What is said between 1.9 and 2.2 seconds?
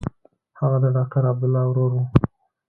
و.